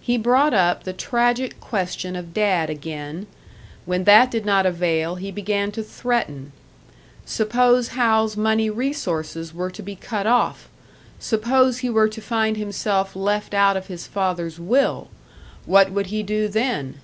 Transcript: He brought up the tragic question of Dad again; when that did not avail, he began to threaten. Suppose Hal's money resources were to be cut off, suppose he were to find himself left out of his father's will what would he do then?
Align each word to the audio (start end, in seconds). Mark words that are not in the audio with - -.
He 0.00 0.16
brought 0.16 0.54
up 0.54 0.84
the 0.84 0.92
tragic 0.92 1.58
question 1.60 2.14
of 2.14 2.32
Dad 2.32 2.70
again; 2.70 3.26
when 3.84 4.04
that 4.04 4.30
did 4.30 4.46
not 4.46 4.64
avail, 4.64 5.16
he 5.16 5.32
began 5.32 5.72
to 5.72 5.82
threaten. 5.82 6.52
Suppose 7.24 7.88
Hal's 7.88 8.36
money 8.36 8.70
resources 8.70 9.52
were 9.52 9.72
to 9.72 9.82
be 9.82 9.96
cut 9.96 10.24
off, 10.28 10.68
suppose 11.18 11.78
he 11.78 11.90
were 11.90 12.08
to 12.08 12.20
find 12.20 12.56
himself 12.56 13.16
left 13.16 13.54
out 13.54 13.76
of 13.76 13.88
his 13.88 14.06
father's 14.06 14.60
will 14.60 15.08
what 15.64 15.90
would 15.90 16.06
he 16.14 16.22
do 16.22 16.46
then? 16.46 17.00